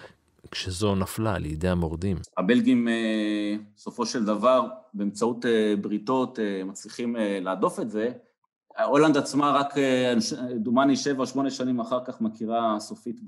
[0.53, 2.17] כשזו נפלה לידי המורדים.
[2.37, 8.09] הבלגים, אה, בסופו של דבר, באמצעות אה, בריתות, אה, מצליחים להדוף את זה.
[8.85, 9.73] הולנד עצמה רק,
[10.55, 13.19] דומני, שבע או שמונה שנים אחר כך מכירה סופית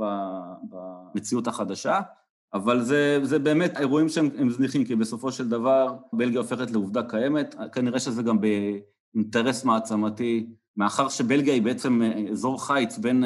[0.70, 2.02] במציאות החדשה,
[2.54, 7.56] אבל זה, זה באמת אירועים שהם זניחים, כי בסופו של דבר בלגיה הופכת לעובדה קיימת,
[7.72, 13.24] כנראה שזה גם באינטרס מעצמתי, מאחר שבלגיה היא בעצם אזור חיץ בין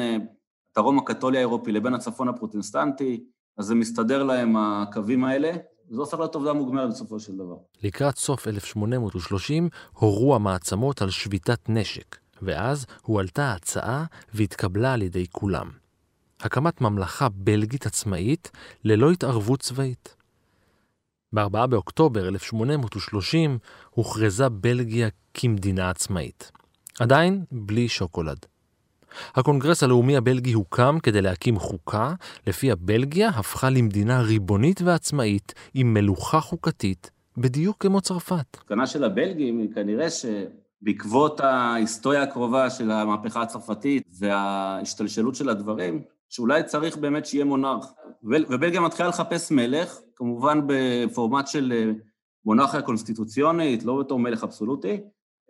[0.76, 3.24] הדרום הקתולי האירופי לבין הצפון הפרוטסטנטי,
[3.56, 5.52] אז זה מסתדר להם הקווים האלה,
[5.90, 7.56] וזה הופך להיות עובדה מוגמרת בסופו של דבר.
[7.82, 15.70] לקראת סוף 1830 הורו המעצמות על שביתת נשק, ואז הועלתה ההצעה והתקבלה על ידי כולם.
[16.40, 18.50] הקמת ממלכה בלגית עצמאית
[18.84, 20.16] ללא התערבות צבאית.
[21.32, 23.58] ב-4 באוקטובר 1830
[23.90, 26.52] הוכרזה בלגיה כמדינה עצמאית.
[27.00, 28.46] עדיין בלי שוקולד.
[29.34, 32.12] הקונגרס הלאומי הבלגי הוקם כדי להקים חוקה,
[32.46, 38.56] לפיה בלגיה הפכה למדינה ריבונית ועצמאית עם מלוכה חוקתית, בדיוק כמו צרפת.
[38.56, 46.62] התקנה של הבלגים היא כנראה שבעקבות ההיסטוריה הקרובה של המהפכה הצרפתית וההשתלשלות של הדברים, שאולי
[46.62, 47.86] צריך באמת שיהיה מונרך.
[48.22, 51.92] ובלגיה מתחילה לחפש מלך, כמובן בפורמט של
[52.44, 55.00] מונרכיה קונסטיטוציונית, לא בתור מלך אבסולוטי,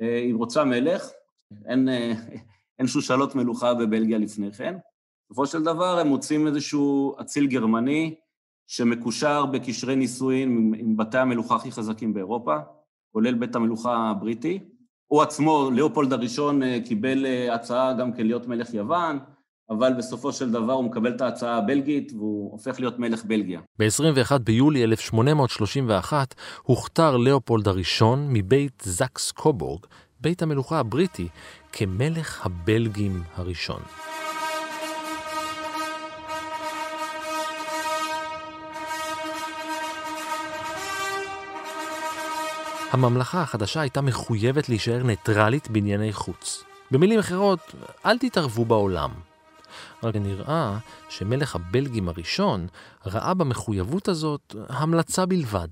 [0.01, 1.09] אה, היא רוצה מלך,
[1.67, 2.13] אין, אה,
[2.81, 4.75] אין שושלות מלוכה בבלגיה לפני כן.
[5.31, 8.15] בסופו של דבר הם מוצאים איזשהו אציל גרמני
[8.67, 12.57] שמקושר בקשרי נישואין עם, בתי המלוכה הכי חזקים באירופה,
[13.13, 14.59] כולל בית המלוכה הבריטי.
[15.07, 19.19] הוא עצמו, ליאופולד הראשון, אה, קיבל אה, הצעה גם כן להיות מלך יוון,
[19.71, 23.61] אבל בסופו של דבר הוא מקבל את ההצעה הבלגית והוא הופך להיות מלך בלגיה.
[23.79, 29.87] ב-21 ביולי 1831 הוכתר ליאופולד הראשון מבית זקס קובורג,
[30.21, 31.29] בית המלוכה הבריטי,
[31.73, 33.83] כמלך הבלגים הראשון.
[42.91, 46.65] הממלכה החדשה הייתה מחויבת להישאר ניטרלית בענייני חוץ.
[46.91, 47.75] במילים אחרות,
[48.07, 49.11] אל תתערבו בעולם.
[50.03, 50.79] רק נראה
[51.09, 52.67] שמלך הבלגים הראשון
[53.07, 55.69] ראה במחויבות הזאת המלצה בלבד.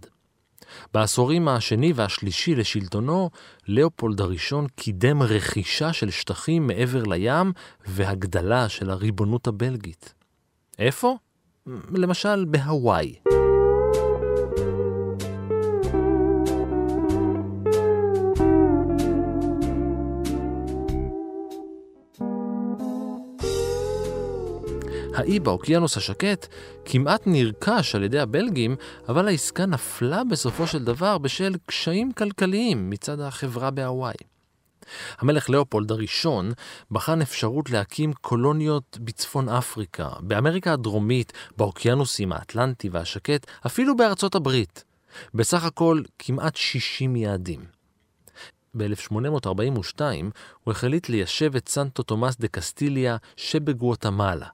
[0.94, 3.30] בעשורים השני והשלישי לשלטונו,
[3.68, 7.52] לאופולד הראשון קידם רכישה של שטחים מעבר לים
[7.86, 10.14] והגדלה של הריבונות הבלגית.
[10.78, 11.16] איפה?
[11.90, 13.14] למשל בהוואי.
[25.18, 26.46] האי באוקיינוס השקט
[26.84, 28.76] כמעט נרכש על ידי הבלגים,
[29.08, 34.14] אבל העסקה נפלה בסופו של דבר בשל קשיים כלכליים מצד החברה בהוואי.
[35.18, 36.52] המלך לאופולד הראשון
[36.90, 44.84] בחן אפשרות להקים קולוניות בצפון אפריקה, באמריקה הדרומית, באוקיינוסים האטלנטי והשקט, אפילו בארצות הברית.
[45.34, 47.64] בסך הכל כמעט 60 יעדים.
[48.76, 50.00] ב-1842
[50.64, 54.46] הוא החליט ליישב את סנטו תומאס דה קסטיליה שבגואטמלה,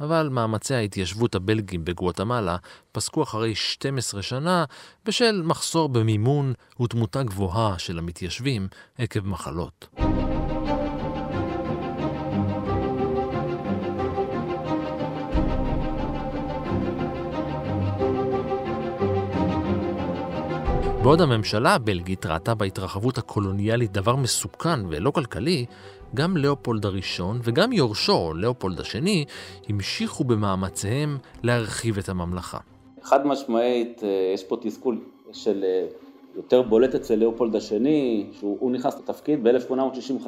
[0.00, 2.56] אבל מאמצי ההתיישבות הבלגים בגואטמלה
[2.92, 4.64] פסקו אחרי 12 שנה
[5.06, 9.88] בשל מחסור במימון ותמותה גבוהה של המתיישבים עקב מחלות.
[21.02, 25.66] בעוד הממשלה הבלגית ראתה בהתרחבות הקולוניאלית דבר מסוכן ולא כלכלי,
[26.14, 29.24] גם לאופולד הראשון וגם יורשו, לאופולד השני,
[29.68, 32.58] המשיכו במאמציהם להרחיב את הממלכה.
[33.02, 34.98] חד משמעית, אה, יש פה תסכול
[35.32, 35.86] של אה,
[36.36, 40.26] יותר בולט אצל לאופולד השני, שהוא נכנס לתפקיד ב-1865,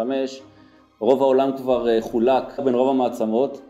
[0.99, 3.61] רוב העולם כבר אה, חולק בין רוב המעצמות,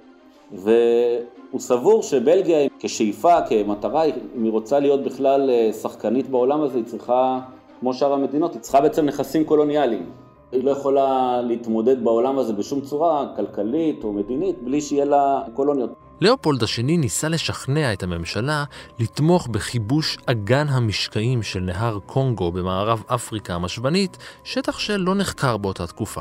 [0.53, 5.51] והוא סבור שבלגיה כשאיפה, כמטרה, אם היא רוצה להיות בכלל
[5.83, 7.41] שחקנית בעולם הזה, היא צריכה,
[7.81, 10.11] כמו שאר המדינות, היא צריכה בעצם נכסים קולוניאליים.
[10.53, 15.91] היא לא יכולה להתמודד בעולם הזה בשום צורה, כלכלית או מדינית, בלי שיהיה לה קולוניות.
[16.21, 18.65] לאופולד השני ניסה לשכנע את הממשלה
[18.99, 26.21] לתמוך בכיבוש אגן המשקעים של נהר קונגו במערב אפריקה המשוונית, שטח שלא נחקר באותה תקופה.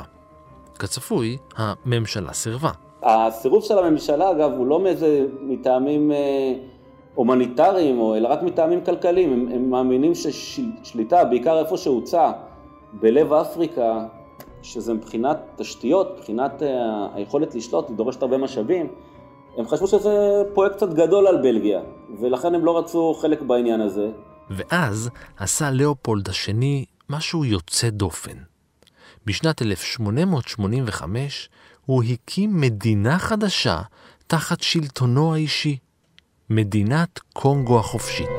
[0.80, 2.72] כצפוי, הממשלה סירבה.
[3.04, 6.54] הסירוב של הממשלה, אגב, הוא לא מאיזה מטעמים אה,
[7.16, 9.34] הומניטריים, אלא רק מטעמים כלכליים.
[9.34, 12.32] הם, הם מאמינים ששליטה, בעיקר איפה שהוצע,
[12.94, 14.06] בלב אפריקה,
[14.64, 18.88] שזה מבחינת תשתיות, מבחינת אה, היכולת לשלוט, היא דורשת הרבה משאבים.
[19.58, 21.82] הם חשבו שזה פרויקט קצת גדול על בלגיה,
[22.20, 24.10] ולכן הם לא רצו חלק בעניין הזה.
[24.50, 28.38] ואז עשה לאופולד השני משהו יוצא דופן.
[29.26, 31.50] בשנת 1885
[31.86, 33.82] הוא הקים מדינה חדשה
[34.28, 35.78] תחת שלטונו האישי,
[36.50, 38.30] מדינת קונגו החופשית.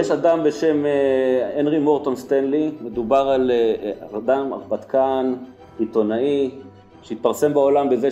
[0.00, 5.34] יש אדם בשם אה, הנרי מורטון סטנלי, מדובר על אה, אדם, הרפתקן,
[5.78, 6.50] עיתונאי,
[7.02, 8.08] שהתפרסם בעולם בזה,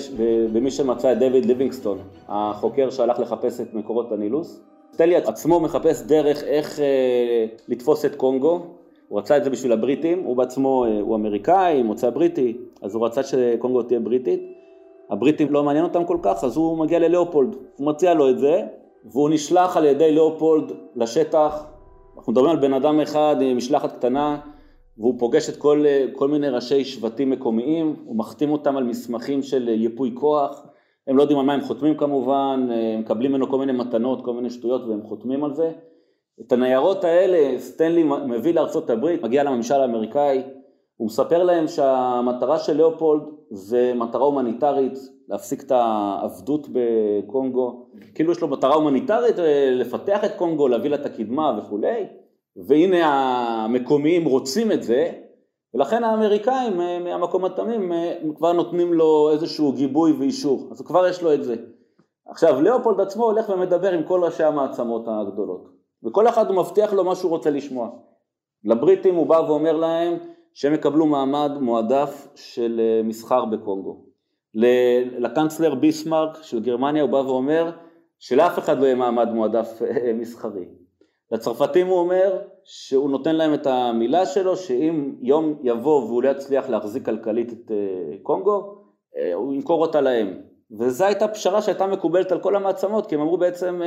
[0.52, 1.98] במי שמצא את דויד ליבינגסטון,
[2.28, 4.60] החוקר שהלך לחפש את מקורות הנילוס.
[4.92, 8.60] סטנלי עצמו מחפש דרך איך אה, לתפוס את קונגו,
[9.08, 13.22] הוא רצה את זה בשביל הבריטים, הוא בעצמו, הוא אמריקאי, מוצא בריטי, אז הוא רצה
[13.22, 14.40] שקונגו תהיה בריטית.
[15.10, 18.62] הבריטים לא מעניין אותם כל כך, אז הוא מגיע ללאופולד, הוא מציע לו את זה,
[19.04, 21.64] והוא נשלח על ידי לאופולד לשטח
[22.28, 24.40] אנחנו מדברים על בן אדם אחד עם משלחת קטנה
[24.98, 29.68] והוא פוגש את כל, כל מיני ראשי שבטים מקומיים, הוא מחתים אותם על מסמכים של
[29.68, 30.66] ייפוי כוח,
[31.06, 34.32] הם לא יודעים על מה הם חותמים כמובן, הם מקבלים ממנו כל מיני מתנות, כל
[34.32, 35.72] מיני שטויות והם חותמים על זה.
[36.40, 40.42] את הניירות האלה סטנלי מביא לארצות הברית, מגיע לממשל האמריקאי,
[40.96, 48.40] הוא מספר להם שהמטרה של לאופולד זה מטרה הומניטרית, להפסיק את העבדות בקונגו, כאילו יש
[48.40, 52.06] לו מטרה הומניטרית אה, לפתח את קונגו, להביא לה את הקדמה וכולי,
[52.56, 53.06] והנה
[53.64, 55.12] המקומיים רוצים את זה,
[55.74, 61.22] ולכן האמריקאים אה, מהמקום התמים אה, כבר נותנים לו איזשהו גיבוי ואישור, אז כבר יש
[61.22, 61.56] לו את זה.
[62.28, 65.68] עכשיו לאופולד עצמו הולך ומדבר עם כל ראשי המעצמות הגדולות,
[66.04, 67.90] וכל אחד הוא מבטיח לו מה שהוא רוצה לשמוע.
[68.64, 70.14] לבריטים הוא בא ואומר להם
[70.54, 74.07] שהם יקבלו מעמד מועדף של מסחר בקונגו.
[74.54, 77.70] לקנצלר ביסמרק של גרמניה הוא בא ואומר
[78.18, 80.64] שלאף אחד לא יהיה מעמד מועדף אה, מסחרי.
[81.32, 86.68] לצרפתים הוא אומר שהוא נותן להם את המילה שלו שאם יום יבוא והוא לא יצליח
[86.68, 88.82] להחזיק כלכלית את אה, קונגו,
[89.16, 90.40] אה, הוא ימכור אותה להם.
[90.78, 93.80] וזו הייתה פשרה שהייתה מקובלת על כל המעצמות כי הם אמרו בעצם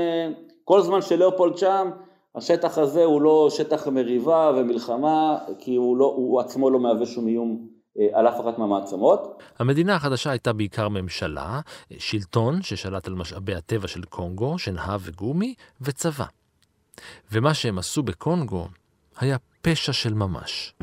[0.63, 1.89] כל זמן שלאופולד שם
[2.35, 7.27] השטח הזה הוא לא שטח מריבה ומלחמה כי הוא, לא, הוא עצמו לא מהווה שום
[7.27, 7.80] איום אה,
[8.13, 9.41] על אף אחת מהמעצמות.
[9.59, 11.59] המדינה החדשה הייתה בעיקר ממשלה,
[11.97, 16.25] שלטון ששלט על משאבי הטבע של קונגו, שנהב וגומי, וצבא.
[17.31, 18.67] ומה שהם עשו בקונגו
[19.19, 20.73] היה פשע של ממש.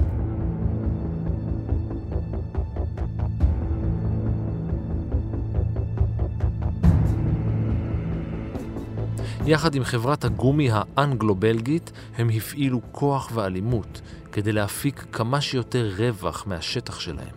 [9.46, 14.00] יחד עם חברת הגומי האנגלו-בלגית, הם הפעילו כוח ואלימות
[14.32, 17.34] כדי להפיק כמה שיותר רווח מהשטח שלהם.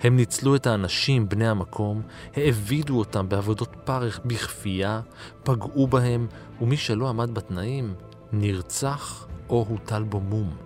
[0.00, 2.02] הם ניצלו את האנשים בני המקום,
[2.34, 5.00] העבידו אותם בעבודות פרך בכפייה,
[5.42, 6.26] פגעו בהם,
[6.60, 7.94] ומי שלא עמד בתנאים
[8.32, 10.56] נרצח או הוטל בו מום.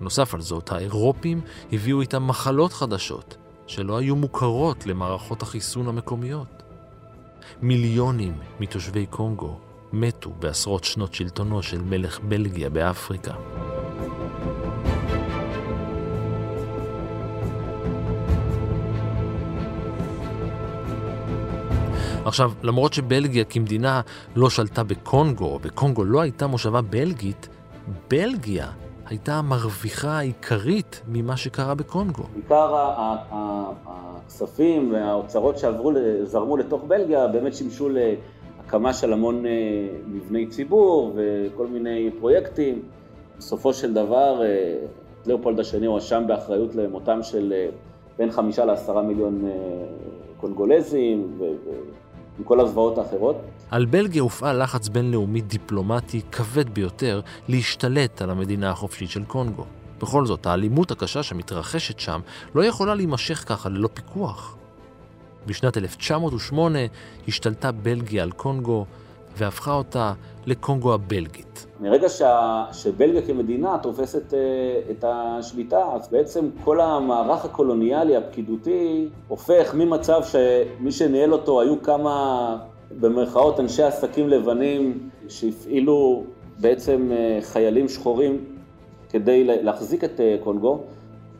[0.00, 1.40] נוסף על זאת, האירופים
[1.72, 6.62] הביאו איתם מחלות חדשות שלא היו מוכרות למערכות החיסון המקומיות.
[7.62, 9.58] מיליונים מתושבי קונגו
[9.92, 13.34] מתו בעשרות שנות שלטונו של מלך בלגיה באפריקה.
[22.24, 24.00] עכשיו, למרות שבלגיה כמדינה
[24.36, 27.48] לא שלטה בקונגו, בקונגו לא הייתה מושבה בלגית,
[28.10, 28.70] בלגיה
[29.06, 32.22] הייתה המרוויחה העיקרית ממה שקרה בקונגו.
[32.34, 32.74] בעיקר
[33.86, 35.92] הכספים והאוצרות שעברו,
[36.24, 39.50] זרמו לתוך בלגיה, באמת שימשו להקמה של המון אה,
[40.06, 42.82] מבני ציבור וכל מיני פרויקטים.
[43.38, 44.74] בסופו של דבר, אה,
[45.26, 47.68] לאופולד השני הואשם באחריות למותם של אה,
[48.18, 49.50] בין חמישה לעשרה מיליון
[50.40, 51.38] קונגולזים
[52.38, 53.36] ועם כל הזוועות האחרות.
[53.70, 59.64] על בלגיה הופעל לחץ בינלאומי דיפלומטי כבד ביותר להשתלט על המדינה החופשית של קונגו.
[60.00, 62.20] בכל זאת, האלימות הקשה שמתרחשת שם
[62.54, 64.56] לא יכולה להימשך ככה ללא פיקוח.
[65.46, 66.78] בשנת 1908
[67.28, 68.86] השתלטה בלגיה על קונגו
[69.38, 70.12] והפכה אותה
[70.46, 71.66] לקונגו הבלגית.
[71.80, 74.38] מרגע שה, שבלגיה כמדינה תופסת אה,
[74.90, 82.56] את השליטה, אז בעצם כל המערך הקולוניאלי הפקידותי הופך ממצב שמי שניהל אותו היו כמה,
[83.00, 86.24] במרכאות, אנשי עסקים לבנים שהפעילו
[86.60, 88.44] בעצם אה, חיילים שחורים
[89.10, 90.80] כדי להחזיק את אה, קונגו,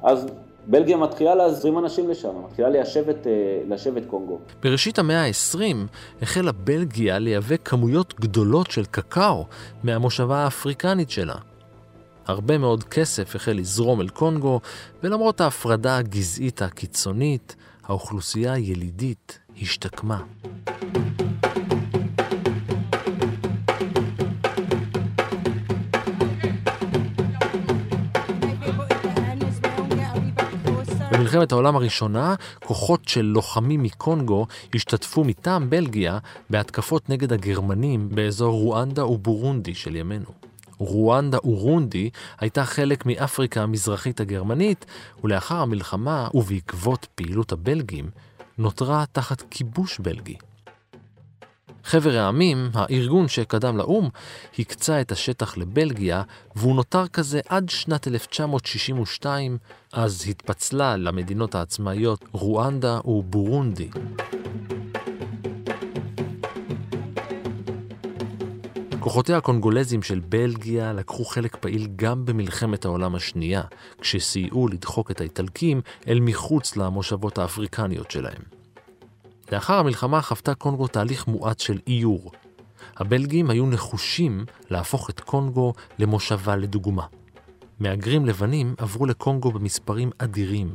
[0.02, 0.26] אז
[0.70, 3.32] בלגיה מתחילה להזרים אנשים לשם, מתחילה ליישב את, אה,
[3.68, 4.38] ליישב את קונגו.
[4.62, 5.76] בראשית המאה ה-20
[6.22, 9.46] החלה בלגיה לייבא כמויות גדולות של קקאו
[9.82, 11.34] מהמושבה האפריקנית שלה.
[12.26, 14.60] הרבה מאוד כסף החל לזרום אל קונגו,
[15.02, 20.22] ולמרות ההפרדה הגזעית הקיצונית, האוכלוסייה הילידית השתקמה.
[31.12, 32.34] במלחמת העולם הראשונה,
[32.64, 36.18] כוחות של לוחמים מקונגו השתתפו מטעם בלגיה
[36.50, 40.30] בהתקפות נגד הגרמנים באזור רואנדה ובורונדי של ימינו.
[40.78, 44.86] רואנדה אורונדי הייתה חלק מאפריקה המזרחית הגרמנית,
[45.24, 48.10] ולאחר המלחמה ובעקבות פעילות הבלגים,
[48.58, 50.36] נותרה תחת כיבוש בלגי.
[51.84, 54.08] חבר העמים, הארגון שקדם לאו"ם,
[54.58, 56.22] הקצה את השטח לבלגיה,
[56.56, 59.58] והוא נותר כזה עד שנת 1962,
[59.92, 63.88] אז התפצלה למדינות העצמאיות רואנדה ובורונדי.
[69.00, 73.62] כוחותיה הקונגולזים של בלגיה לקחו חלק פעיל גם במלחמת העולם השנייה,
[74.00, 78.57] כשסייעו לדחוק את האיטלקים אל מחוץ למושבות האפריקניות שלהם.
[79.52, 82.30] לאחר המלחמה חוותה קונגו תהליך מואץ של איור.
[82.96, 87.06] הבלגים היו נחושים להפוך את קונגו למושבה לדוגמה.
[87.80, 90.74] מהגרים לבנים עברו לקונגו במספרים אדירים.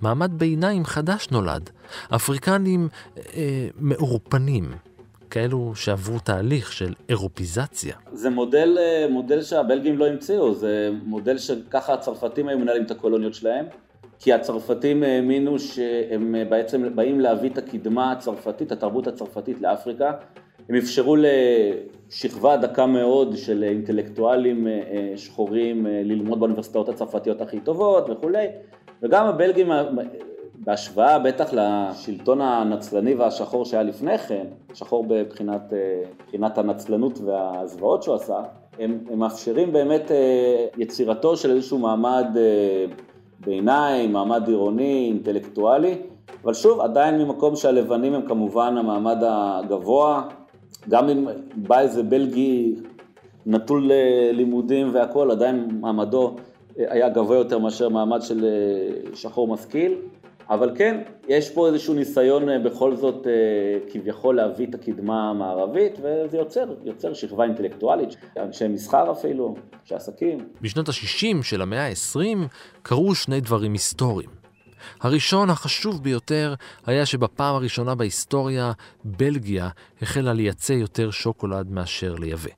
[0.00, 1.70] מעמד ביניים חדש נולד,
[2.14, 4.72] אפריקנים אה, מאורפנים,
[5.30, 7.96] כאלו שעברו תהליך של אירופיזציה.
[8.12, 13.34] זה מודל, אה, מודל שהבלגים לא המציאו, זה מודל שככה הצרפתים היו מנהלים את הקולוניות
[13.34, 13.66] שלהם.
[14.22, 20.12] כי הצרפתים האמינו שהם בעצם באים להביא את הקדמה הצרפתית, התרבות הצרפתית לאפריקה.
[20.68, 21.16] הם אפשרו
[22.08, 28.46] לשכבה דקה מאוד של אינטלקטואלים אה, אה, שחורים אה, ללמוד באוניברסיטאות הצרפתיות הכי טובות וכולי,
[29.02, 29.70] וגם הבלגים,
[30.54, 38.42] בהשוואה בטח לשלטון הנצלני והשחור שהיה לפני כן, שחור מבחינת הנצלנות והזוועות שהוא עשה,
[38.78, 40.10] הם, הם מאפשרים באמת
[40.78, 42.26] יצירתו של איזשהו מעמד
[43.46, 45.94] ביניים, מעמד עירוני, אינטלקטואלי,
[46.44, 50.22] אבל שוב, עדיין ממקום שהלבנים הם כמובן המעמד הגבוה,
[50.88, 51.26] גם אם
[51.56, 52.74] בא איזה בלגי
[53.46, 53.90] נטול
[54.32, 56.36] לימודים והכול, עדיין מעמדו
[56.76, 58.46] היה גבוה יותר מאשר מעמד של
[59.14, 59.94] שחור משכיל.
[60.50, 63.32] אבל כן, יש פה איזשהו ניסיון אה, בכל זאת אה,
[63.92, 70.38] כביכול להביא את הקדמה המערבית, וזה יוצר, יוצר שכבה אינטלקטואלית, אנשי מסחר אפילו, אנשי עסקים.
[70.60, 72.38] בשנות ה-60 של המאה ה-20
[72.82, 74.30] קרו שני דברים היסטוריים.
[75.00, 76.54] הראשון, החשוב ביותר,
[76.86, 78.72] היה שבפעם הראשונה בהיסטוריה,
[79.04, 79.68] בלגיה
[80.02, 82.50] החלה לייצא יותר שוקולד מאשר לייבא.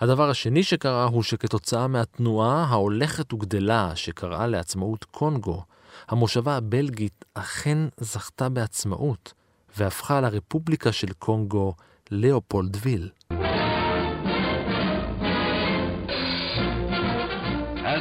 [0.00, 5.62] הדבר השני שקרה הוא שכתוצאה מהתנועה ההולכת וגדלה שקראה לעצמאות קונגו,
[6.08, 9.32] המושבה הבלגית אכן זכתה בעצמאות
[9.76, 11.74] והפכה לרפובליקה של קונגו
[12.10, 13.10] לאופולדוויל.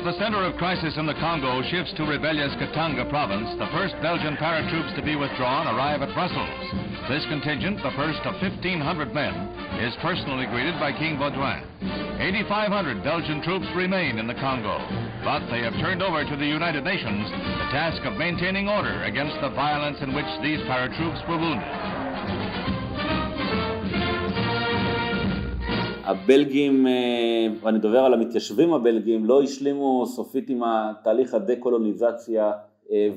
[0.01, 3.93] As the center of crisis in the Congo shifts to rebellious Katanga province, the first
[4.01, 6.49] Belgian paratroops to be withdrawn arrive at Brussels.
[7.07, 9.29] This contingent, the first of 1,500 men,
[9.77, 11.61] is personally greeted by King Baudouin.
[12.17, 14.81] 8,500 Belgian troops remain in the Congo,
[15.21, 19.37] but they have turned over to the United Nations the task of maintaining order against
[19.39, 22.00] the violence in which these paratroops were wounded.
[26.03, 26.87] הבלגים,
[27.61, 32.51] ואני דובר על המתיישבים הבלגים, לא השלימו סופית עם התהליך הדה-קולוניזציה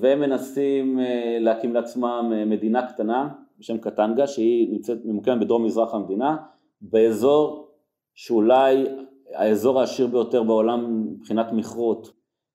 [0.01, 0.99] והם מנסים
[1.41, 3.29] להקים לעצמם מדינה קטנה
[3.59, 6.37] בשם קטנגה שהיא נמצאת ממוקמת בדרום מזרח המדינה
[6.81, 7.69] באזור
[8.15, 8.87] שאולי
[9.35, 12.13] האזור העשיר ביותר בעולם מבחינת מכרות,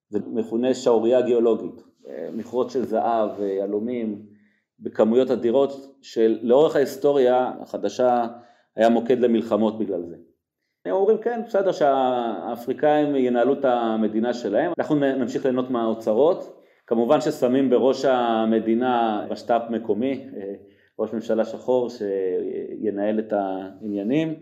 [0.09, 1.83] זה מכונה שערורייה גיאולוגית,
[2.33, 4.21] מכרות של זהב, יהלומים,
[4.79, 8.27] בכמויות אדירות שלאורך ההיסטוריה החדשה
[8.79, 10.15] היה מוקד למלחמות בגלל זה.
[10.85, 17.69] הם אומרים כן, בסדר שהאפריקאים ינהלו את המדינה שלהם, אנחנו נמשיך ליהנות מהאוצרות, כמובן ששמים
[17.69, 20.29] בראש המדינה משת"פ מקומי,
[20.99, 24.35] ראש ממשלה שחור שינהל את העניינים,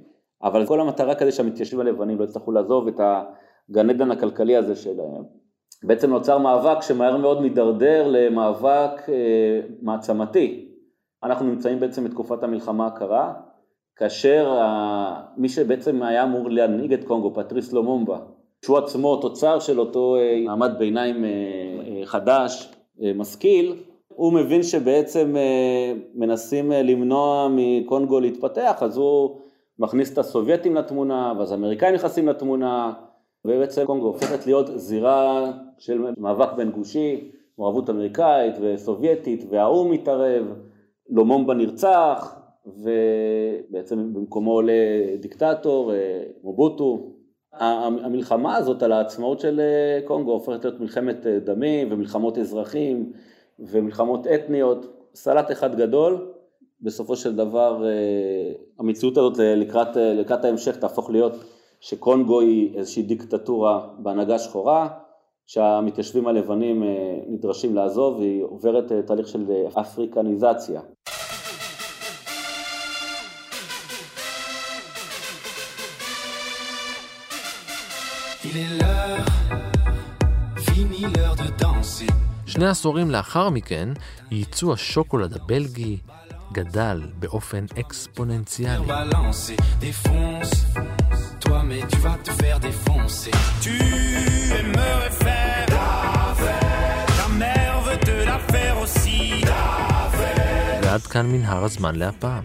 [0.44, 5.24] אבל כל המטרה כדי שהמתיישבים הלבנים לא יצטרכו לעזוב את הגן עדן הכלכלי הזה שלהם.
[5.84, 10.72] בעצם נוצר מאבק שמהר מאוד מידרדר למאבק אה, מעצמתי.
[11.24, 13.34] אנחנו נמצאים בעצם בתקופת המלחמה הקרה,
[13.98, 14.62] כאשר
[15.38, 18.20] מי שבעצם היה אמור להנהיג את קונגו, פטריס לומומבה,
[18.66, 22.74] שהוא עצמו תוצר של אותו אה, מעמד ביניים אה, חדש,
[23.16, 23.76] משכיל,
[24.08, 25.36] הוא מבין שבעצם
[26.16, 29.38] מנסים למנוע מקונגו להתפתח, אז הוא
[29.80, 32.94] מכניס את הסובייטים לתמונה, ואז האמריקאים נכנסים לתמונה,
[33.46, 40.46] ובעצם קונגו הופכת להיות זירה של מאבק בין גושי, מעורבות אמריקאית וסובייטית, והאו"ם מתערב,
[41.10, 42.37] לומומבה נרצח,
[42.68, 44.74] ובעצם במקומו עולה
[45.20, 47.14] דיקטטור, אה, מובוטו.
[47.54, 53.12] המלחמה הזאת על העצמאות של אה, קונגו הופכת להיות מלחמת אה, דמים ומלחמות אזרחים
[53.60, 56.32] ומלחמות אתניות, סלט אחד גדול,
[56.82, 57.84] בסופו של דבר
[58.80, 61.34] המציאות הזאת לקראת, לקראת ההמשך תהפוך להיות
[61.80, 64.88] שקונגו היא איזושהי דיקטטורה בהנהגה שחורה,
[65.46, 66.84] שהמתיישבים הלבנים
[67.28, 69.46] נדרשים לעזוב והיא עוברת תהליך של
[69.80, 70.82] אפריקניזציה.
[82.58, 83.90] שני עשורים לאחר מכן,
[84.32, 85.98] ייצוא השוקולד הבלגי
[86.52, 88.86] גדל באופן אקספוננציאלי.
[100.84, 102.44] ועד כאן מנהר הזמן להפעם.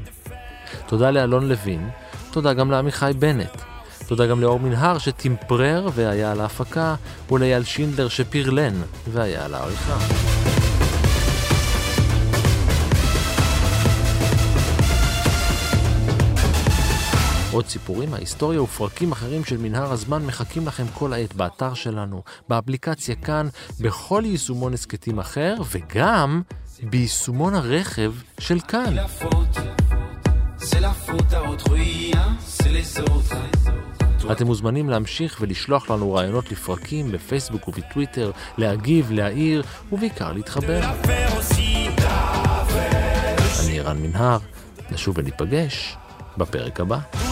[0.86, 1.90] תודה לאלון לוין,
[2.30, 3.71] תודה גם לעמיחי בנט.
[4.12, 6.94] תודה גם לאור מנהר שטמפרר והיה על ההפקה,
[7.30, 8.74] ולאייל שינדלר שפרלן
[9.12, 9.98] והיה על העריכה.
[17.52, 23.14] עוד סיפורים מההיסטוריה ופרקים אחרים של מנהר הזמן מחכים לכם כל העת באתר שלנו, באפליקציה
[23.14, 23.48] כאן,
[23.80, 26.42] בכל יישומון הסכתים אחר, וגם
[26.82, 28.94] ביישומון הרכב של כאן.
[34.30, 39.62] אתם מוזמנים להמשיך ולשלוח לנו רעיונות לפרקים בפייסבוק ובטוויטר, להגיב, להעיר
[39.92, 40.80] ובעיקר להתחבר.
[43.64, 44.38] אני רן מנהר,
[44.90, 45.96] נשוב וניפגש
[46.36, 47.32] בפרק הבא.